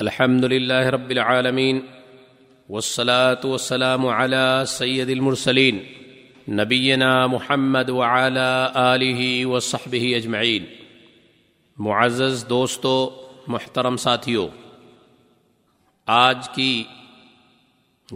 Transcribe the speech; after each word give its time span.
الحمد 0.00 0.44
لله 0.44 0.88
رب 0.88 1.10
العالمين 1.10 1.86
والصلاة 2.68 3.40
والسلام 3.44 4.06
على 4.06 4.64
سيد 4.66 5.08
المرسلين 5.08 5.86
نبينا 6.48 7.26
محمد 7.26 7.90
وعلى 7.90 8.72
آله 8.76 9.46
وصحبه 9.46 10.12
أجمعين. 10.16 10.64
معزز 11.78 12.44
دوستو، 12.48 13.24
محترم 13.46 13.96
ساتھیو، 13.96 14.48
آج 16.06 16.48
کی 16.48 16.84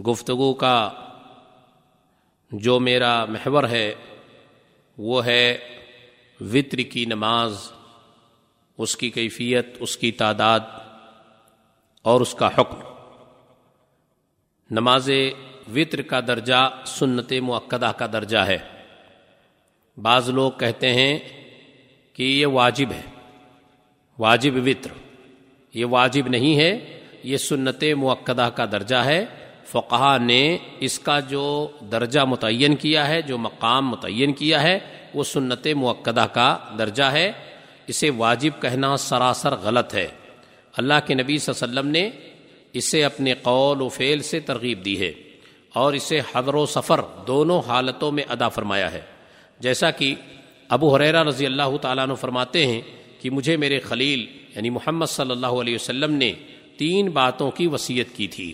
گفتگو 0.07 0.53
کا 0.53 0.89
جو 2.51 2.79
میرا 2.79 3.25
محور 3.25 3.63
ہے، 3.63 3.95
وہ 4.97 5.25
ہے 5.25 5.57
وطر 6.41 6.77
کی 6.77 7.05
نماز، 7.05 7.71
اس 8.77 8.97
کی 8.97 9.09
کیفیت، 9.09 9.65
اس 9.79 9.97
کی 9.97 10.11
تعداد 10.11 10.59
اور 12.03 12.21
اس 12.21 12.35
کا 12.35 12.47
حکم۔ 12.47 12.77
نماز 14.71 15.09
وطر 15.75 16.01
کا 16.01 16.19
درجہ 16.19 16.69
سنت 16.85 17.33
معقدہ 17.41 17.91
کا 17.97 18.07
درجہ 18.13 18.37
ہے۔ 18.37 18.57
بعض 20.01 20.29
لوگ 20.29 20.51
کہتے 20.51 20.93
ہیں 20.93 21.19
کہ 22.13 22.23
یہ 22.23 22.45
واجب 22.45 22.91
ہے۔ 22.91 23.01
واجب 24.19 24.53
وطر۔ 24.55 24.89
یہ 25.73 25.85
واجب 25.85 26.27
نہیں 26.27 26.57
ہے، 26.57 26.99
یہ 27.23 27.37
سنت 27.37 27.83
معقدہ 27.97 28.49
کا 28.55 28.65
درجہ 28.65 28.95
ہے۔ 28.95 29.25
فقہ 29.65 30.17
نے 30.21 30.57
اس 30.79 30.99
کا 30.99 31.19
جو 31.19 31.67
درجہ 31.91 32.19
متعین 32.19 32.75
کیا 32.75 33.07
ہے، 33.07 33.21
جو 33.21 33.37
مقام 33.37 33.89
متعین 33.89 34.33
کیا 34.33 34.61
ہے، 34.61 34.79
وہ 35.13 35.23
سنت 35.23 35.67
معقدہ 35.67 36.27
کا 36.33 36.57
درجہ 36.77 37.03
ہے۔ 37.03 37.31
اسے 37.87 38.09
واجب 38.09 38.61
کہنا 38.61 38.97
سراسر 38.97 39.55
غلط 39.55 39.93
ہے۔ 39.93 40.07
اللہ 40.77 40.93
کے 41.07 41.13
نبی 41.13 41.37
صلی 41.37 41.53
اللہ 41.61 41.79
علیہ 41.79 41.79
وسلم 41.79 41.91
نے 41.91 42.09
اسے 42.73 43.03
اپنے 43.03 43.33
قول 43.33 43.81
و 43.81 43.89
فعل 43.89 44.21
سے 44.21 44.39
ترغیب 44.39 44.85
دی 44.85 44.99
ہے 44.99 45.11
اور 45.73 45.93
اسے 45.93 46.19
حضر 46.33 46.53
و 46.53 46.65
سفر 46.65 47.01
دونوں 47.27 47.61
حالتوں 47.67 48.11
میں 48.11 48.23
ادا 48.29 48.49
فرمایا 48.49 48.91
ہے۔ 48.91 49.01
جیسا 49.59 49.91
کہ 49.91 50.15
ابو 50.69 50.95
حریرہ 50.95 51.23
رضی 51.23 51.45
اللہ 51.45 51.77
تعالیٰ 51.81 52.03
عنہ 52.03 52.13
فرماتے 52.13 52.65
ہیں 52.67 52.81
کہ 53.19 53.29
مجھے 53.29 53.57
میرے 53.57 53.79
خلیل 53.79 54.25
یعنی 54.55 54.69
محمد 54.69 55.05
صلی 55.05 55.31
اللہ 55.31 55.47
علیہ 55.47 55.75
وسلم 55.75 56.13
نے 56.13 56.33
تین 56.77 57.09
باتوں 57.09 57.51
کی 57.51 57.67
وصیت 57.67 58.07
کی 58.15 58.27
تھی 58.27 58.53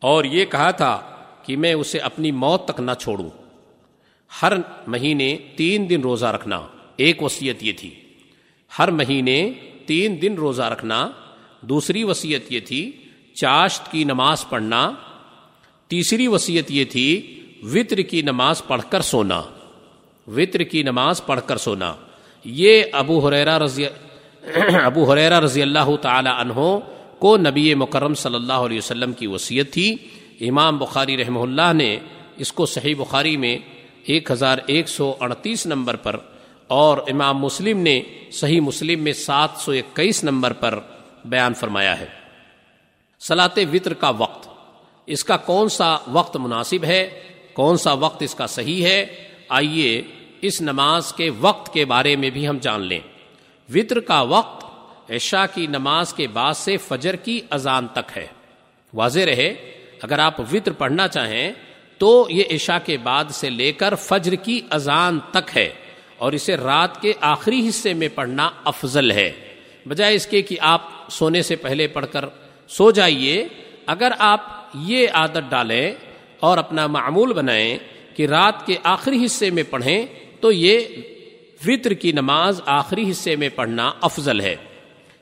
اور 0.00 0.24
یہ 0.24 0.44
کہا 0.44 0.70
تھا 0.70 1.00
کہ 1.42 1.56
میں 1.56 1.72
اسے 1.74 1.98
اپنی 1.98 2.30
موت 2.30 2.68
تک 2.68 2.80
نہ 2.80 2.90
چھوڑوں۔ 3.00 3.30
ہر 4.42 4.52
مہینے 4.86 5.36
تین 5.56 5.90
دن 5.90 6.00
روزہ 6.00 6.26
رکھنا 6.26 6.66
ایک 6.96 7.22
وصیت 7.22 7.62
یہ 7.62 7.72
تھی۔ 7.72 7.90
ہر 8.78 8.90
مہینے 8.90 9.52
تین 9.86 10.22
دن 10.22 10.34
روزہ 10.34 10.62
رکھنا، 10.62 11.10
دوسری 11.60 12.04
وصیت 12.04 12.52
یہ 12.52 12.60
تھی 12.60 12.90
چاشت 13.34 13.92
کی 13.92 14.04
نماز 14.04 14.48
پڑھنا، 14.48 14.92
تیسری 15.88 16.28
وصیت 16.28 16.70
یہ 16.70 16.84
تھی 16.84 17.40
وطر 17.62 17.96
کی 17.96 18.22
نماز 18.22 18.66
پڑھ 18.66 18.82
کر 18.90 19.00
سونا۔ 19.00 19.42
وطر 20.26 20.62
کی 20.62 20.82
نماز 20.82 21.26
پڑھ 21.26 21.40
کر 21.46 21.56
سونا۔ 21.56 21.94
یہ 22.44 22.82
ابو 22.92 23.28
حریرا 23.28 23.58
رضی 23.58 23.86
ابو 24.84 25.12
حریرا 25.12 25.40
رضی 25.40 25.62
اللہ 25.62 25.96
تعالی 26.02 26.30
عنہ 26.38 26.78
کو 27.18 27.36
نبی 27.36 27.74
مکرم 27.74 28.14
صلی 28.14 28.34
اللہ 28.34 28.52
علیہ 28.52 28.78
وسلم 28.78 29.12
کی 29.12 29.26
وصیت 29.26 29.72
تھی۔ 29.72 29.96
امام 30.40 30.78
بخاری 30.78 31.16
رحمہ 31.16 31.40
اللہ 31.40 31.72
نے 31.72 31.98
اس 32.36 32.52
کو 32.52 32.66
صحیح 32.66 32.94
بخاری 32.98 33.36
میں 33.36 33.58
ایک 34.04 34.30
ہزار 34.30 34.58
ایک 34.66 34.88
سو 34.88 35.14
اڑتیس 35.20 35.66
نمبر 35.66 35.96
پر 35.96 36.16
اور 36.66 36.98
امام 36.98 37.38
مسلم 37.38 37.78
نے 37.78 38.02
صحیح 38.32 38.60
مسلم 38.60 39.00
میں 39.00 39.12
سات 39.12 39.50
سو 39.56 39.72
اکیس 39.72 40.24
نمبر 40.24 40.52
پر 40.52 40.78
بیان 41.24 41.54
فرمایا 41.54 42.00
ہے۔ 42.00 42.06
سلاط 43.20 43.58
وطر 43.72 43.94
کا 43.94 44.08
وقت۔ 44.08 44.48
اس 45.06 45.24
کا 45.24 45.36
کون 45.36 45.68
سا 45.68 45.96
وقت 46.12 46.36
مناسب 46.36 46.84
ہے؟ 46.84 47.22
کون 47.52 47.76
سا 47.76 47.92
وقت 47.92 48.22
اس 48.22 48.34
کا 48.34 48.46
صحیح 48.46 48.84
ہے؟ 48.84 49.28
آئیے 49.48 50.02
اس 50.40 50.60
نماز 50.60 51.12
کے 51.12 51.30
وقت 51.30 51.74
کے 51.74 51.84
بارے 51.84 52.16
میں 52.16 52.30
بھی 52.30 52.48
ہم 52.48 52.58
جان 52.58 52.80
لیں۔ 52.80 53.00
وطر 53.74 54.00
کا 54.00 54.20
وقت 54.20 54.64
عشاء 55.10 55.44
کی 55.54 55.66
نماز 55.66 56.14
کے 56.14 56.26
بعد 56.26 56.54
سے 56.54 56.76
فجر 56.76 57.16
کی 57.16 57.40
اذان 57.50 57.86
تک 57.92 58.18
ہے۔ 58.18 58.26
واضح 58.94 59.20
رہے؟ 59.20 59.54
اگر 60.02 60.18
آپ 60.18 60.40
وطر 60.40 60.72
پڑھنا 60.72 61.08
چاہیں 61.08 61.52
تو 61.98 62.26
یہ 62.30 62.44
عشاء 62.50 62.78
کے 62.84 62.96
بعد 62.96 63.24
سے 63.30 63.50
لے 63.50 63.72
کر 63.72 63.94
فجر 63.94 64.34
کی 64.34 64.60
اذان 64.70 65.18
تک 65.30 65.56
ہے۔ 65.56 65.70
اور 66.18 66.32
اسے 66.32 66.56
رات 66.56 67.02
کے 67.02 67.12
آخری 67.20 67.68
حصے 67.68 67.94
میں 67.94 68.08
پڑھنا 68.14 68.50
افضل 68.64 69.10
ہے۔ 69.10 69.32
بجائے 69.88 70.14
اس 70.14 70.26
کے 70.26 70.42
کہ 70.42 70.56
آپ 70.60 71.10
سونے 71.10 71.42
سے 71.42 71.56
پہلے 71.56 71.86
پڑھ 71.86 72.06
کر 72.12 72.24
سو 72.68 72.90
جائیے۔ 72.90 73.48
اگر 73.86 74.10
آپ 74.18 74.70
یہ 74.74 75.06
عادت 75.12 75.50
ڈالیں 75.50 75.92
اور 76.40 76.58
اپنا 76.58 76.86
معمول 76.86 77.32
بنائیں 77.32 77.78
کہ 78.16 78.26
رات 78.26 78.66
کے 78.66 78.76
آخری 78.82 79.24
حصے 79.24 79.50
میں 79.50 79.62
پڑھیں، 79.70 80.06
تو 80.40 80.52
یہ 80.52 80.80
وطر 81.66 81.90
کی 81.90 82.12
نماز 82.12 82.60
آخری 82.66 83.10
حصے 83.10 83.36
میں 83.36 83.48
پڑھنا 83.54 83.92
افضل 84.00 84.40
ہے۔ 84.40 84.56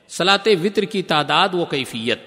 سلاط 0.07 0.47
وطر 0.63 0.83
کی 0.83 1.01
تعداد 1.01 1.49
و 1.53 1.65
کیفیت۔ 1.65 2.19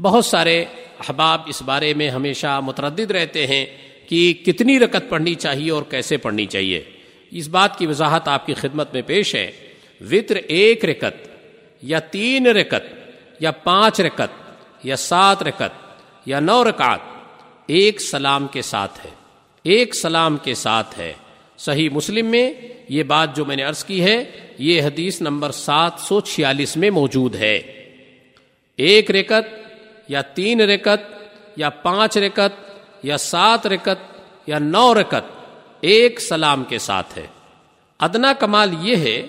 بہت 0.00 0.24
سارے 0.24 0.64
احباب 1.00 1.40
اس 1.46 1.62
بارے 1.62 1.94
میں 1.94 2.10
ہمیشہ 2.10 2.60
متردد 2.64 3.10
رہتے 3.10 3.46
ہیں 3.46 3.66
کہ 4.08 4.32
کتنی 4.46 4.78
رکت 4.78 5.08
پڑھنی 5.08 5.34
چاہیے 5.34 5.70
اور 5.70 5.82
کیسے 5.82 6.16
پڑھنی 6.16 6.46
چاہیے۔ 6.46 6.84
اس 7.32 7.48
بات 7.48 7.78
کی 7.78 7.86
وضاحت 7.86 8.28
آپ 8.28 8.46
کی 8.46 8.54
خدمت 8.54 8.94
میں 8.94 9.02
پیش 9.02 9.34
ہے۔ 9.34 9.50
وطر 10.10 10.36
ایک 10.36 10.84
رکت 10.84 11.28
یا 11.82 11.98
تین 11.98 12.46
رکت 12.46 13.10
یا 13.40 13.50
پانچ 13.50 14.00
رکت 14.00 14.52
یا 14.84 14.96
سات 14.96 15.42
رکت 15.42 16.00
یا 16.26 16.40
نو 16.40 16.64
رکعت 16.64 16.98
ایک 17.66 18.00
سلام 18.00 18.46
کے 18.46 18.62
ساتھ 18.62 19.06
ہے۔ 19.06 19.10
ایک 19.62 19.94
سلام 19.94 20.36
کے 20.36 20.54
ساتھ 20.54 20.98
ہے۔ 20.98 21.12
صحیح 21.58 21.88
مسلم 21.90 22.26
میں 22.26 22.52
یہ 22.88 23.02
بات 23.02 23.36
جو 23.36 23.44
میں 23.44 23.56
نے 23.56 23.62
عرض 23.62 23.84
کی 23.84 24.04
ہے، 24.04 24.24
یہ 24.58 24.82
حدیث 24.82 25.20
نمبر 25.20 25.50
سات 25.50 25.92
سو 25.98 26.20
چھیالیس 26.20 26.76
میں 26.76 26.90
موجود 26.90 27.34
ہے۔ 27.34 27.56
ایک 28.76 29.10
رکت 29.10 29.70
یا 30.08 30.22
تین 30.22 30.60
رکت 30.60 31.22
یا 31.56 31.70
پانچ 31.70 32.16
رکت 32.16 32.80
یا 33.02 33.16
سات 33.16 33.66
رکت 33.66 34.20
یا 34.46 34.58
نو 34.58 34.94
رکت 34.94 35.41
ایک 35.82 36.20
سلام 36.20 36.64
کے 36.64 36.78
ساتھ 36.78 37.18
ہے۔ 37.18 37.26
ادنا 37.98 38.32
کمال 38.32 38.70
یہ 38.82 38.96
ہے 38.96 39.26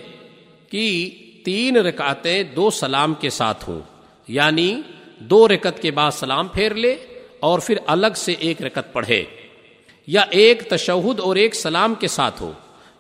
کہ 0.69 1.09
تین 1.46 1.78
رکعتیں 1.78 2.44
دو 2.44 2.69
سلام 2.69 3.14
کے 3.14 3.30
ساتھ 3.30 3.69
ہوں۔ 3.69 3.80
یعنی 4.28 4.81
دو 5.19 5.47
رکت 5.47 5.81
کے 5.81 5.91
بعد 5.91 6.12
سلام 6.12 6.47
پھیر 6.47 6.74
لے 6.74 6.96
اور 7.40 7.59
پھر 7.59 7.78
الگ 7.86 8.08
سے 8.16 8.34
ایک 8.40 8.62
رکت 8.62 8.94
پڑھے۔ 8.94 9.24
یا 10.08 10.22
ایک 10.22 10.64
تشہد 10.69 11.19
اور 11.19 11.36
ایک 11.36 11.56
سلام 11.56 11.96
کے 11.96 12.08
ساتھ 12.08 12.41
ہو۔ 12.41 12.52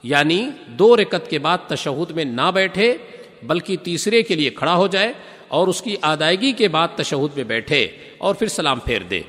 یعنی 0.03 0.49
دو 0.67 0.97
رکت 0.97 1.29
کے 1.29 1.39
بعد 1.39 1.57
تشہد 1.67 2.11
میں 2.11 2.25
نہ 2.25 2.51
بیٹھے، 2.53 2.97
بلکہ 3.43 3.77
تیسرے 3.83 4.21
کے 4.21 4.35
لیے 4.35 4.49
کھڑا 4.49 4.75
ہو 4.75 4.87
جائے 4.87 5.13
اور 5.47 5.67
اس 5.67 5.81
کی 5.81 5.95
ادائیگی 6.01 6.51
کے 6.51 6.67
بعد 6.67 6.87
تشہد 6.95 7.35
میں 7.35 7.43
بیٹھے 7.43 7.87
اور 8.17 8.35
پھر 8.35 8.47
سلام 8.47 8.79
پھیر 8.79 9.01
دے۔ 9.01 9.21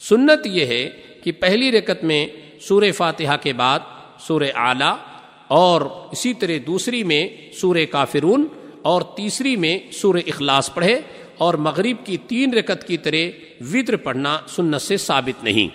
سنت 0.00 0.46
یہ 0.46 0.66
ہے 0.66 0.90
کہ 1.24 1.32
پہلی 1.32 1.72
رکت 1.72 2.04
میں 2.04 2.26
سور 2.60 2.90
فاتحہ 2.96 3.36
کے 3.42 3.52
بعد 3.52 3.80
سور 4.20 4.42
اعلیٰ، 4.54 4.94
اور 5.46 5.80
اسی 6.12 6.34
طرح 6.34 6.58
دوسری 6.66 7.04
میں 7.04 7.28
سور 7.52 7.76
کافرون، 7.90 8.46
اور 8.82 9.02
تیسری 9.02 9.56
میں 9.56 9.78
سور 9.92 10.14
اخلاص 10.26 10.74
پڑھے، 10.74 11.00
اور 11.38 11.54
مغرب 11.54 12.06
کی 12.06 12.16
تین 12.16 12.54
رکت 12.54 12.86
کی 12.86 12.96
طرح 12.96 13.62
وطر 13.72 13.96
پڑھنا 13.96 14.38
سنت 14.48 14.82
سے 14.82 14.96
ثابت 14.96 15.44
نہیں۔ 15.44 15.68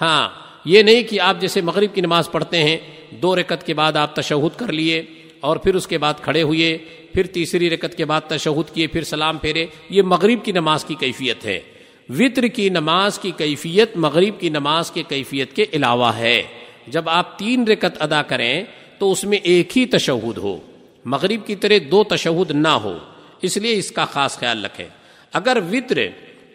ہاں 0.00 0.28
یہ 0.64 0.82
نہیں 0.82 1.02
کہ 1.02 1.20
آپ 1.20 1.40
جیسے 1.40 1.60
مغرب 1.60 1.94
کی 1.94 2.00
نماز 2.00 2.30
پڑھتے 2.30 2.62
ہیں، 2.62 2.76
دو 3.10 3.36
رکت 3.36 3.66
کے 3.66 3.74
بعد 3.74 3.96
آپ 3.96 4.16
تشہد 4.16 4.58
کر 4.58 4.72
لیے، 4.72 5.02
اور 5.40 5.56
پھر 5.56 5.74
اس 5.74 5.86
کے 5.86 5.98
بعد 5.98 6.14
کھڑے 6.22 6.42
ہوئے، 6.42 6.78
پھر 7.12 7.26
تیسری 7.26 7.70
رکت 7.70 7.94
کے 7.96 8.04
بعد 8.04 8.20
تشہد 8.28 8.74
کیے، 8.74 8.86
پھر 8.86 9.04
سلام 9.04 9.38
پھیرے، 9.38 9.66
یہ 9.90 10.02
مغرب 10.02 10.44
کی 10.44 10.52
نماز 10.52 10.84
کی 10.84 10.94
کیفیت 10.94 11.44
ہے۔ 11.44 11.60
وطر 12.08 12.42
کی 12.42 12.68
نماز 12.68 13.18
کی 13.18 13.30
کیفیت 13.36 13.96
مغرب 13.96 14.40
کی 14.40 14.48
نماز 14.48 14.90
کے 14.90 15.02
کیفیت 15.02 15.52
کے 15.52 15.64
علاوہ 15.72 16.16
ہے۔ 16.16 16.42
جب 16.86 17.08
آپ 17.08 17.38
تین 17.38 17.64
رکت 17.68 18.02
ادا 18.02 18.22
کریں 18.22 18.64
تو 18.98 19.12
اس 19.12 19.24
میں 19.24 19.38
ایک 19.42 19.78
ہی 19.78 19.86
تشہد 19.86 20.38
ہو۔ 20.38 20.58
مغرب 21.04 21.46
کی 21.46 21.56
طرح 21.56 21.74
دو 21.90 22.04
تشہد 22.04 22.50
نہ 22.50 22.68
ہو۔ 22.68 22.98
اس 23.42 23.56
لیے 23.56 23.78
اس 23.78 23.90
کا 23.90 24.04
خاص 24.04 24.38
خیال 24.38 24.64
رکھیں۔ 24.64 24.86
اگر 25.32 25.58
وطر 25.72 25.98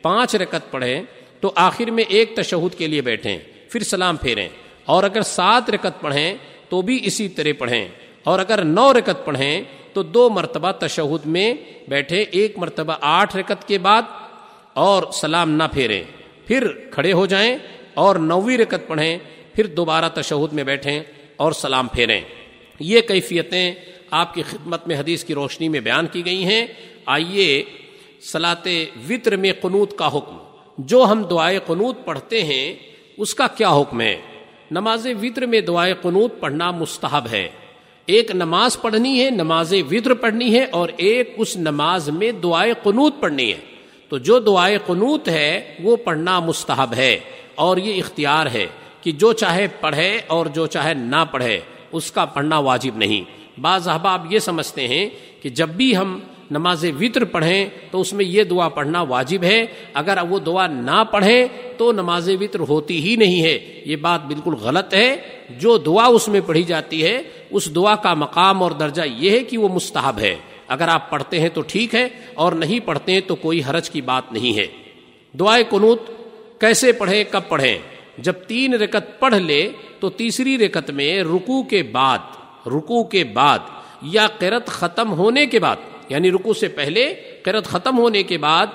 پانچ 0.02 0.36
رکت 0.36 0.72
پڑھیں 0.72 1.04
تو 1.40 1.52
آخر 1.56 1.92
میں 1.92 2.04
ایک 2.08 2.36
تشہد 2.36 2.78
کے 2.78 2.88
لیے 2.88 3.02
بیٹھیں، 3.02 3.38
پھر 3.70 3.84
سلام 3.84 4.18
پھیریں۔ 4.18 4.50
اور 4.86 5.04
اگر 5.04 5.22
سات 5.22 5.70
رکت 5.70 6.02
پڑھیں 6.02 6.34
تو 6.70 6.82
بھی 6.82 7.00
اسی 7.04 7.30
طرح 7.30 7.50
پڑھیں۔ 7.58 7.88
اور 8.24 8.40
اگر 8.40 8.64
نو 8.64 8.94
رکت 8.94 9.26
پڑھیں 9.26 9.62
تو 9.94 10.04
دو 10.04 10.30
مرتبہ 10.30 10.72
تشہد 10.72 11.26
میں 11.26 11.54
بیٹھے 11.88 12.22
ایک 12.22 12.58
مرتبہ 12.58 12.94
آٹھ 13.02 13.38
رکت 13.38 13.68
کے 13.68 13.78
بعد 13.78 14.02
اور 14.74 15.12
سلام 15.12 15.52
نہ 15.52 15.64
پھیریں 15.74 16.04
پھر 16.46 16.68
کھڑے 16.92 17.14
ہو 17.14 17.26
جائیں 17.26 17.58
اور 17.94 18.16
نویں 18.16 18.58
رکت 18.58 18.88
پڑھیں، 18.88 19.18
پھر 19.54 19.68
دوبارہ 19.68 20.06
تشہد 20.14 20.54
میں 20.54 20.64
بیٹھیں 20.64 21.00
اور 21.36 21.52
سلام 21.52 21.88
پھیریں۔ 21.88 22.22
یہ 22.80 23.02
کیفیتیں 23.02 23.74
آپ 24.12 24.34
کی 24.34 24.42
خدمت 24.42 24.88
میں 24.88 24.96
حدیث 24.96 25.24
کی 25.24 25.34
روشنی 25.34 25.70
میں 25.70 25.80
بیان 25.80 26.08
کی 26.08 26.26
گئی 26.26 26.46
ہیں۔ 26.46 26.68
آئیے 27.06 27.64
سلاط 28.22 28.68
وطر 29.10 29.36
میں 29.36 29.54
قنوت 29.62 29.98
کا 29.98 30.08
حکم۔ 30.08 30.38
جو 30.78 31.04
ہم 31.04 31.24
دعائے 31.24 31.60
قنوت 31.68 32.06
پڑھتے 32.06 32.44
ہیں، 32.44 32.76
اس 33.18 33.36
کا 33.36 33.48
کیا 33.48 33.70
حکم 33.70 34.02
ہے؟ 34.02 34.22
نماز 34.72 35.08
وطر 35.22 35.46
میں 35.46 35.62
دعائے 35.62 35.94
قنوت 36.02 36.40
پڑھنا 36.40 36.72
مستحب 36.72 37.28
ہے۔ 37.32 37.50
ایک 38.06 38.32
نماز 38.36 38.82
پڑھنی 38.82 39.26
ہے، 39.26 39.30
نماز 39.30 39.74
وطر 39.92 40.14
پڑھنی 40.14 40.56
ہے 40.56 40.66
اور 40.66 40.90
ایک 40.98 41.34
اس 41.38 41.58
نماز 41.58 42.10
میں 42.10 42.32
دعائے 42.32 42.74
قنوت 42.84 43.14
پڑھنی 43.20 43.54
ہے۔ 43.54 43.60
تو 44.12 44.18
جو 44.18 44.40
دعائے 44.40 44.78
قنوت 44.88 45.28
ہے، 45.28 45.76
وہ 45.84 45.96
پڑھنا 45.96 46.40
مستحب 46.40 46.94
ہے 46.98 47.20
اور 47.56 47.78
یہ 47.78 47.94
اختیار 47.94 48.46
ہے 48.54 48.68
کہ 49.02 49.12
جو 49.12 49.34
چاہے 49.34 49.68
پڑھے 49.80 50.20
اور 50.28 50.46
جو 50.46 50.68
چاہے 50.68 50.94
نہ 50.94 51.26
پڑھے، 51.32 51.60
اس 51.92 52.12
کا 52.12 52.26
پڑھنا 52.26 52.60
واجب 52.60 52.98
نہیں۔ 52.98 53.22
بعض 53.62 53.88
احباب 53.88 54.34
یہ 54.34 54.40
سمجھتے 54.40 54.88
ہیں 54.88 55.10
کہ 55.42 55.50
جب 55.50 55.70
بھی 55.70 55.98
ہم 55.98 56.20
نماز 56.52 56.86
وطر 57.00 57.24
پڑھیں 57.24 57.70
تو 57.92 58.02
اس 58.02 58.14
میں 58.14 58.26
یہ 58.26 58.44
دعا 58.44 58.70
پڑھنا 58.70 59.02
واجب 59.02 59.44
ہے۔ 59.44 59.66
اگر 59.94 60.18
وہ 60.30 60.40
دعا 60.40 60.68
نہ 60.68 61.04
پڑھیں 61.12 61.48
تو 61.78 61.92
نماز 61.92 62.30
وطر 62.42 62.60
ہوتی 62.60 63.10
ہی 63.10 63.16
نہیں 63.16 63.44
ہے۔ 63.44 63.82
یہ 63.86 63.96
بات 63.96 64.26
بالکل 64.26 64.54
غلط 64.54 64.94
ہے۔ 64.94 65.16
جو 65.50 65.78
دعا 65.78 66.06
اس 66.06 66.28
میں 66.28 66.42
پڑھی 66.46 66.64
جاتی 66.64 67.04
ہے، 67.04 67.22
اس 67.50 67.76
دعا 67.76 67.96
کا 67.96 68.14
مقام 68.14 68.64
اور 68.64 68.72
درجہ 68.72 69.02
یہ 69.02 69.30
ہے 69.30 69.40
کہ 69.40 69.58
وہ 69.58 69.70
مستحب 69.70 70.20
ہے۔ 70.20 70.36
اگر 70.74 70.88
آپ 70.88 71.10
پڑھتے 71.10 71.40
ہیں 71.40 71.50
تو 71.50 71.62
ٹھیک 71.72 71.96
ہے، 71.96 72.08
اور 72.34 72.52
نہیں 72.64 72.80
پڑھتے 72.86 73.12
ہیں 73.12 73.22
تو 73.28 73.36
کوئی 73.36 73.62
حرج 73.70 73.90
کی 73.90 74.02
بات 74.02 74.32
نہیں 74.34 74.58
ہے۔ 74.58 74.68
دعائے 75.34 75.64
کنوت 75.70 76.10
کیسے 76.62 76.92
پڑھیں، 76.92 77.24
کب 77.32 77.48
پڑھیں؟ 77.48 77.78
جب 78.18 78.34
تین 78.48 78.74
رکت 78.82 79.20
پڑھ 79.20 79.36
لے 79.36 79.62
تو 80.00 80.10
تیسری 80.12 80.58
رکت 80.58 80.90
میں 80.98 81.12
رکو 81.24 81.62
کے 81.70 81.82
بعد 81.92 82.68
رکو 82.68 83.04
کے 83.14 83.24
بعد 83.34 83.60
یا 84.12 84.26
قرت 84.40 84.68
ختم 84.70 85.12
ہونے 85.14 85.46
کے 85.46 85.60
بعد 85.60 85.90
یعنی 86.10 86.32
رکو 86.32 86.54
سے 86.54 86.68
پہلے 86.78 87.14
قرت 87.44 87.68
ختم 87.68 87.98
ہونے 88.00 88.24
کے 88.24 88.38
بعد 88.38 88.68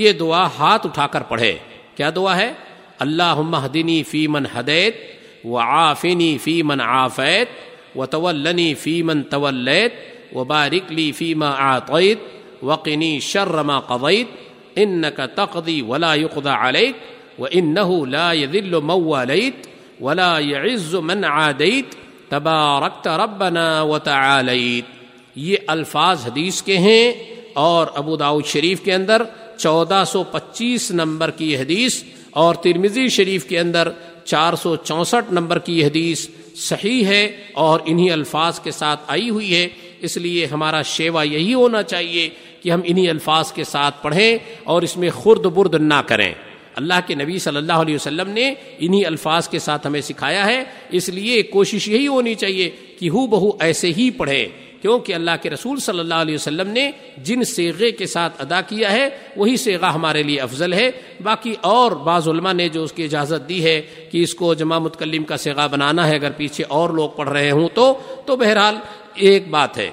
یہ 0.00 0.12
دعا 0.20 0.46
ہاتھ 0.58 0.86
اٹھا 0.86 1.06
کر 1.06 1.22
پڑھے 1.28 1.52
کیا 1.96 2.10
دعا 2.16 2.36
ہے؟ 2.36 2.52
اللہ 2.98 3.40
مہدنی 3.50 4.02
فی 4.02 4.26
من 4.26 4.46
ہدیت 4.56 4.96
و 5.44 5.58
آفنی 5.58 6.36
فی 6.42 6.62
من 6.62 6.80
آفیت 6.80 7.96
و 7.98 8.06
طولنی 8.06 8.72
فی 8.74 9.02
من 9.02 9.22
طولیت 9.30 9.92
و 10.34 10.44
بارکلی 10.44 11.10
فی 11.12 11.34
ما 11.34 11.50
آطیت 11.66 12.18
وقنی 12.62 13.20
شرما 13.22 13.80
قویت 13.82 14.26
ان 14.76 15.10
کا 15.10 15.26
تقدی 15.26 15.82
ولا 15.82 16.14
يقضى 16.14 16.50
عليك 16.50 16.94
وانه 17.38 18.06
لا 18.06 18.32
يذل 18.34 18.80
من 18.82 18.90
واليت 19.04 19.68
ولا 20.00 20.38
يعز 20.38 20.94
من 20.96 21.24
عاديت 21.24 21.94
تباركت 22.30 23.08
ربنا 23.08 23.82
وتعاليت 23.82 24.84
یہ 25.36 25.56
الفاظ 25.66 26.26
حدیث 26.26 26.62
کے 26.62 26.76
ہیں 26.78 27.12
اور 27.56 27.86
ابو 27.96 28.16
داود 28.16 28.46
شریف 28.46 28.80
کے 28.84 28.92
اندر 28.94 29.22
چودہ 29.58 30.02
سو 30.06 30.22
پچیس 30.32 30.90
نمبر 30.90 31.30
کی 31.30 31.56
حدیث 31.56 32.02
اور 32.40 32.54
ترمزی 32.62 33.06
شریف 33.08 33.46
کے 33.48 33.58
اندر 33.58 33.88
چار 34.24 34.54
سو 34.62 34.74
چونسٹھ 34.76 35.32
نمبر 35.32 35.58
کی 35.58 35.84
حدیث 35.84 36.26
صحیح 36.58 37.04
ہے 37.06 37.26
اور 37.64 37.80
انہی 37.84 38.10
الفاظ 38.10 38.60
کے 38.60 38.70
ساتھ 38.70 39.00
آئی 39.06 39.30
ہوئی 39.30 39.54
ہے 39.54 39.68
اس 40.02 40.16
لیے 40.16 40.46
ہمارا 40.46 40.82
شیوا 40.82 41.22
یہی 41.22 41.54
ہونا 41.54 41.82
چاہیے 41.82 42.28
کہ 42.62 42.70
ہم 42.70 42.80
انہی 42.84 43.08
الفاظ 43.08 43.52
کے 43.52 43.64
ساتھ 43.64 44.02
پڑھیں 44.02 44.38
اور 44.64 44.82
اس 44.82 44.96
میں 44.96 45.10
خرد 45.10 45.46
برد 45.46 45.74
نہ 45.74 46.02
کریں۔ 46.06 46.32
اللہ 46.76 46.94
کے 47.06 47.14
نبی 47.14 47.38
صلی 47.38 47.56
اللہ 47.56 47.72
علیہ 47.72 47.94
وسلم 47.94 48.30
نے 48.30 48.54
انہی 48.78 49.04
الفاظ 49.04 49.48
کے 49.48 49.58
ساتھ 49.58 49.86
ہمیں 49.86 50.00
سکھایا 50.00 50.46
ہے۔ 50.46 50.64
اس 50.90 51.08
لیے 51.08 51.42
کوشش 51.42 51.88
یہی 51.88 52.06
ہونی 52.06 52.34
چاہیے 52.34 52.70
کہ 52.98 53.08
ہو 53.08 53.26
بہو 53.26 53.50
ایسے 53.60 53.92
ہی 53.96 54.10
پڑھیں۔ 54.10 54.46
کیونکہ 54.82 55.14
اللہ 55.14 55.30
کے 55.42 55.50
رسول 55.50 55.80
صلی 55.80 55.98
اللہ 55.98 56.14
علیہ 56.14 56.34
وسلم 56.34 56.68
نے 56.68 56.90
جن 57.18 57.44
سیغے 57.44 57.90
کے 57.90 58.06
ساتھ 58.06 58.42
ادا 58.42 58.60
کیا 58.60 58.92
ہے، 58.92 59.08
وہی 59.36 59.56
سیغہ 59.56 59.86
ہمارے 59.86 60.22
لیے 60.22 60.40
افضل 60.40 60.72
ہے۔ 60.72 60.90
باقی 61.22 61.54
اور 61.60 61.92
بعض 61.92 62.28
علماء 62.28 62.52
نے 62.52 62.68
جو 62.68 62.82
اس 62.82 62.92
کی 62.92 63.04
اجازت 63.04 63.48
دی 63.48 63.64
ہے 63.64 63.82
کہ 64.10 64.22
اس 64.22 64.34
کو 64.34 64.54
جمع 64.54 64.78
متکلم 64.78 65.24
کا 65.24 65.36
سیغہ 65.36 65.68
بنانا 65.68 66.08
ہے، 66.08 66.14
اگر 66.14 66.30
پیچھے 66.30 66.64
اور 66.68 66.90
لوگ 66.90 67.10
پڑھ 67.10 67.28
رہے 67.28 67.50
ہوں 67.50 67.68
تو 67.74 67.98
تو 68.26 68.36
بہرحال 68.36 68.76
ایک 69.14 69.48
بات 69.48 69.78
ہے۔ 69.78 69.90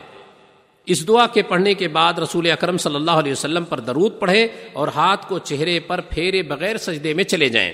اس 0.85 1.07
دعا 1.07 1.27
کے 1.27 1.41
پڑھنے 1.41 1.73
کے 1.73 1.87
بعد 1.87 2.19
رسول 2.19 2.51
اکرم 2.51 2.77
صلی 2.77 2.95
اللہ 2.95 3.11
علیہ 3.11 3.31
وسلم 3.31 3.63
پر 3.63 3.79
درود 3.79 4.19
پڑھے 4.19 4.47
اور 4.73 4.87
ہاتھ 4.87 5.29
کو 5.29 5.39
چہرے 5.39 5.79
پر 5.79 6.01
پھیرے 6.01 6.43
بغیر 6.43 6.77
سجدے 6.77 7.13
میں 7.13 7.23
چلے 7.23 7.49
جائیں۔ 7.49 7.73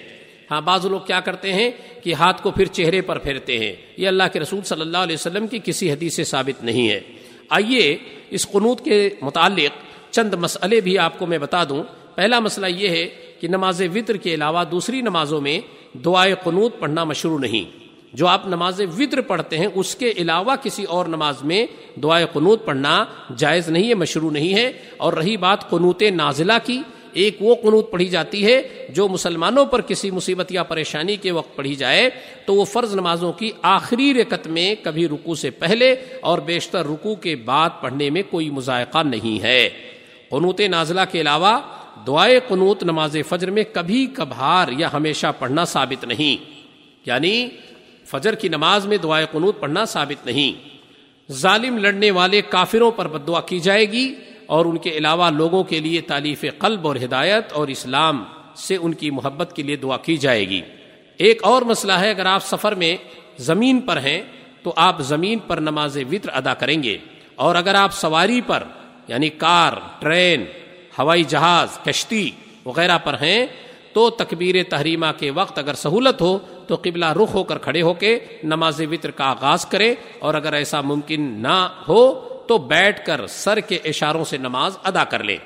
ہاں 0.52 0.62
بعض 0.62 0.86
لوگ 0.86 1.00
کیا 1.00 1.20
کرتے 1.20 1.54
ہیں 1.54 1.72
کہ 2.04 2.14
ہاتھ 2.14 2.44
کو 2.44 2.52
پھر 2.52 2.66
چہرے 2.66 3.02
پر 3.02 3.18
پھیرتے 3.18 3.60
ہیں۔ 3.60 3.76
یہ 3.98 4.08
اللہ 4.08 4.24
کے 4.34 4.40
رسول 4.40 4.62
صلی 4.62 4.82
اللہ 4.82 4.98
علیہ 4.98 5.16
وسلم 5.16 5.48
کی 5.48 5.60
کسی 5.64 5.92
حدیث 5.92 6.16
سے 6.16 6.24
ثابت 6.24 6.64
نہیں 6.64 6.90
ہے۔ 6.90 7.00
آئیے 7.50 7.98
اس 8.30 8.48
قنوت 8.52 8.86
کے 8.86 9.10
متعلق 9.22 9.72
چند 10.14 10.34
مسئلے 10.34 10.82
بھی 10.82 10.98
آپ 10.98 11.20
کو 11.20 11.26
میں 11.26 11.38
بتا 11.38 11.64
دوں۔ 11.64 11.84
پہلا 12.16 12.40
مسئلہ 12.40 12.66
یہ 12.66 12.90
ہے 12.90 13.08
کہ 13.40 13.48
نماز 13.48 13.82
وطر 13.96 14.18
کے 14.18 14.34
علاوہ 14.34 14.64
دوسری 14.64 15.02
نمازوں 15.02 15.42
میں 15.42 15.60
دعائے 15.98 16.36
قنوت 16.44 16.80
پڑھنا 16.80 17.04
مشروع 17.04 17.40
نہیں۔ 17.40 17.85
جو 18.16 18.28
آپ 18.28 18.48
نماز 18.48 18.82
وطر 18.98 19.22
پڑھتے 19.22 19.58
ہیں، 19.58 19.68
اس 19.76 19.96
کے 19.96 20.14
علاوہ 20.18 20.56
کسی 20.64 20.84
اور 20.84 21.06
نماز 21.06 21.44
میں 21.44 21.66
دعائے 22.00 22.26
قنوت 22.34 22.66
پڑھنا 22.66 23.06
جائز 23.38 23.70
نہیں 23.70 23.90
ہے، 23.90 23.94
مشروع 23.94 24.32
نہیں 24.32 24.56
ہے۔ 24.56 24.72
اور 24.98 25.14
رہی 25.14 25.38
بات 25.38 25.70
قنوت 25.70 26.04
نازلہ 26.16 26.54
کی، 26.64 26.82
ایک 27.14 27.38
وہ 27.40 27.56
قنوت 27.56 27.92
پڑھی 27.92 28.06
جاتی 28.06 28.46
ہے 28.46 28.88
جو 28.90 29.08
مسلمانوں 29.08 29.66
پر 29.66 29.82
کسی 29.82 30.12
مصیبت 30.12 30.52
یا 30.52 30.64
پریشانی 30.64 31.16
کے 31.16 31.32
وقت 31.32 31.56
پڑھی 31.56 31.76
جائے، 31.76 32.10
تو 32.46 32.54
وہ 32.54 32.66
فرض 32.66 32.96
نمازوں 32.96 33.34
کی 33.34 33.52
آخری 33.62 34.14
رکت 34.14 34.48
میں 34.48 34.76
کبھی 34.84 35.08
رکو 35.08 35.36
سے 35.36 35.50
پہلے 35.50 35.96
اور 36.22 36.40
بیشتر 36.40 36.86
رکو 36.86 37.16
کے 37.16 37.36
بعد 37.36 37.70
پڑھنے 37.82 38.10
میں 38.10 38.22
کوئی 38.30 38.50
مذائقہ 38.50 39.04
نہیں 39.04 39.44
ہے۔ 39.44 39.70
قنوت 40.30 40.62
نازلہ 40.62 41.02
کے 41.12 41.22
علاوہ 41.22 41.60
دعائے 42.08 42.40
قنوت 42.48 42.84
نماز 42.84 43.18
فجر 43.30 43.52
میں 43.52 43.64
کبھی 43.74 44.08
کبھار 44.14 44.68
یا 44.78 44.90
ہمیشہ 44.94 45.28
پڑھنا 45.40 45.66
ثابت 45.66 46.06
نہیں۔ 46.06 46.56
یعنی 47.06 47.50
فجر 48.06 48.36
کی 48.36 48.48
نماز 48.48 48.88
میں 48.88 48.98
دعائے 48.98 49.26
قنوت 49.32 49.60
پڑھنا 49.60 49.86
ثابت 49.86 50.26
نہیں۔ 50.26 50.70
ظالم 51.32 51.78
لڑنے 51.78 52.12
والے 52.12 52.42
کافروں 52.42 52.92
پر 52.92 53.08
بدعا 53.08 53.42
کی 53.42 53.60
جائے 53.60 53.92
گی 53.92 54.16
اور 54.46 54.66
ان 54.66 54.78
کے 54.78 54.90
علاوہ 54.90 55.30
لوگوں 55.30 55.64
کے 55.64 55.80
لیے 55.80 56.02
تعلیف 56.02 56.46
قلب 56.60 56.88
اور 56.88 56.96
ہدایت 56.96 57.54
اور 57.54 57.68
اسلام 57.68 58.24
سے 58.56 58.76
ان 58.76 58.94
کی 58.94 59.12
محبت 59.12 59.54
کے 59.56 59.64
لیے 59.64 59.76
دعا 59.76 59.98
کی 59.98 60.18
جائے 60.18 60.50
گی۔ 60.50 60.62
ایک 61.18 61.44
اور 61.44 61.62
مسئلہ 61.62 61.94
ہے، 61.94 62.10
اگر 62.10 62.26
آپ 62.26 62.44
سفر 62.44 62.76
میں 62.76 62.98
زمین 63.38 63.80
پر 63.80 63.98
ہیں 63.98 64.22
تو 64.64 64.74
آپ 64.76 65.02
زمین 65.02 65.40
پر 65.40 65.58
نماز 65.58 65.98
وطر 66.12 66.30
ادا 66.34 66.54
کریں 66.54 66.84
گے۔ 66.84 66.98
اور 67.36 67.56
اگر 67.56 67.76
آپ 67.76 67.94
سواری 67.94 68.42
پر 68.48 68.64
یعنی 69.08 69.30
کار، 69.30 69.74
ٹرین، 70.00 70.46
ہوائی 71.00 71.24
جہاز، 71.24 71.80
کشتی 71.84 72.32
وغیرہ 72.66 72.98
پر 72.98 73.14
ہیں 73.14 73.46
تو 73.96 74.10
تکبیر 74.10 74.56
تحریمہ 74.70 75.06
کے 75.18 75.30
وقت 75.32 75.60
اگر 75.60 75.74
سہولت 75.74 76.22
ہو 76.22 76.38
تو 76.68 76.76
قبلہ 76.76 77.12
رخ 77.14 77.34
ہو 77.34 77.44
کر 77.44 77.58
کھڑے 77.58 77.82
ہو 77.82 77.94
کے 77.94 78.18
نماز 78.44 78.82
وطر 78.92 79.12
کا 79.12 79.24
آغاز 79.24 79.66
کریں 79.66 79.94
اور 80.20 80.34
اگر 80.34 80.54
ایسا 80.54 80.82
ممکن 80.82 81.22
نہ 81.44 81.58
ہو 81.88 82.02
تو 82.48 82.58
بیٹھ 82.58 83.06
کر 83.06 83.26
سر 83.28 83.60
کے 83.60 83.76
اشاروں 83.86 84.24
سے 84.24 84.38
نماز 84.38 84.78
ادا 84.84 85.04
کر 85.04 85.24
لے۔ 85.24 85.38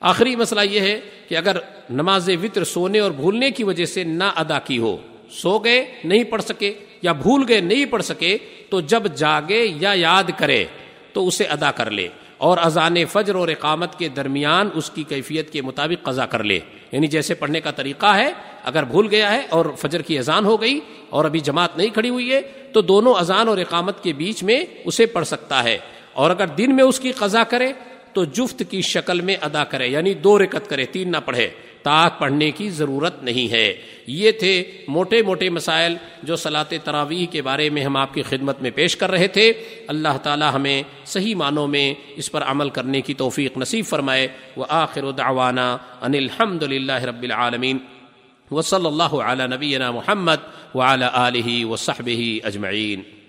آخری 0.00 0.36
مسئلہ 0.36 0.60
یہ 0.60 0.80
ہے 0.80 0.98
کہ 1.28 1.36
اگر 1.36 1.56
نماز 1.90 2.28
وطر 2.42 2.64
سونے 2.64 2.98
اور 2.98 3.10
بھولنے 3.10 3.50
کی 3.50 3.64
وجہ 3.64 3.84
سے 3.84 4.04
نہ 4.04 4.30
ادا 4.36 4.58
کی 4.58 4.78
ہو، 4.78 4.96
سو 5.30 5.58
گئے، 5.58 5.84
نہیں 6.04 6.24
پڑھ 6.24 6.42
سکے 6.42 6.72
یا 7.02 7.12
بھول 7.12 7.44
گئے، 7.48 7.60
نہیں 7.60 7.84
پڑھ 7.84 8.02
سکے، 8.02 8.36
تو 8.70 8.80
جب 8.80 9.06
جاگے 9.16 9.66
یا 9.80 9.92
یاد 9.94 10.30
کرے 10.36 10.64
تو 11.12 11.26
اسے 11.26 11.44
ادا 11.44 11.70
کر 11.70 11.90
لے۔ 11.90 12.08
اور 12.40 12.58
اذان 12.62 12.94
فجر 13.04 13.34
اور 13.34 13.48
اقامت 13.48 13.98
کے 13.98 14.08
درمیان 14.08 14.68
اس 14.74 14.90
کی 14.90 15.02
کیفیت 15.02 15.50
کے 15.50 15.62
مطابق 15.62 16.04
قضا 16.04 16.26
کر 16.26 16.44
لے۔ 16.44 16.60
یعنی 16.92 17.06
جیسے 17.06 17.34
پڑھنے 17.34 17.60
کا 17.60 17.70
طریقہ 17.70 18.06
ہے، 18.06 18.32
اگر 18.64 18.82
بھول 18.82 19.06
گیا 19.10 19.32
ہے 19.32 19.42
اور 19.50 19.66
فجر 19.78 20.02
کی 20.02 20.18
اذان 20.18 20.44
ہو 20.44 20.60
گئی 20.60 20.80
اور 21.10 21.24
ابھی 21.24 21.40
جماعت 21.40 21.76
نہیں 21.76 21.88
کھڑی 21.88 22.08
ہوئی 22.08 22.32
ہے، 22.32 22.40
تو 22.72 22.80
دونوں 22.80 23.14
اذان 23.14 23.48
اور 23.48 23.58
اقامت 23.58 24.02
کے 24.02 24.12
بیچ 24.12 24.42
میں 24.42 24.64
اسے 24.84 25.06
پڑھ 25.06 25.26
سکتا 25.26 25.64
ہے۔ 25.64 25.78
اور 26.12 26.30
اگر 26.30 26.46
دن 26.46 26.76
میں 26.76 26.84
اس 26.84 27.00
کی 27.00 27.12
قضا 27.12 27.44
کرے 27.44 27.72
تو 28.12 28.24
جفت 28.24 28.62
کی 28.70 28.82
شکل 28.82 29.20
میں 29.20 29.36
ادا 29.40 29.64
کرے 29.64 29.88
یعنی 29.88 30.14
دو 30.14 30.38
رکت 30.38 30.70
کرے، 30.70 30.84
تین 30.84 31.12
نہ 31.12 31.16
پڑھے۔ 31.24 31.48
تاک 31.82 32.18
پڑھنے 32.18 32.50
کی 32.50 32.70
ضرورت 32.70 33.22
نہیں 33.22 33.52
ہے۔ 33.52 33.74
یہ 34.06 34.30
تھے 34.30 34.64
موٹے 34.88 35.22
موٹے 35.22 35.50
مسائل 35.50 35.96
جو 36.22 36.36
صلاح 36.36 36.64
تراویح 36.84 37.26
کے 37.26 37.42
بارے 37.42 37.70
میں 37.70 37.84
ہم 37.84 37.96
آپ 37.96 38.14
کی 38.14 38.22
خدمت 38.22 38.62
میں 38.62 38.70
پیش 38.70 38.96
کر 38.96 39.10
رہے 39.10 39.28
تھے۔ 39.28 39.52
اللہ 39.88 40.18
تعالی 40.22 40.44
ہمیں 40.54 40.82
صحیح 41.04 41.34
معنوں 41.34 41.68
میں 41.68 41.94
اس 42.16 42.32
پر 42.32 42.42
عمل 42.42 42.70
کرنے 42.70 43.00
کی 43.00 43.14
توفیق 43.14 43.58
نصیب 43.58 43.84
فرمائے۔ 43.86 44.28
وہ 44.56 44.64
آخر 44.68 45.10
دعوانا 45.10 45.76
ان 46.00 46.14
الحمد 46.14 46.62
للہ 46.62 47.04
رب 47.04 47.22
العالمین۔ 47.22 47.78
و 48.50 48.62
صلی 48.62 48.86
اللہ 48.86 49.02
علیہ 49.02 49.44
نبینا 49.44 49.90
محمد 49.90 50.74
وعلی 50.74 51.04
آلہ 51.12 51.64
و 51.64 51.76
صحبہ 51.76 52.46
اجمعین۔ 52.46 53.19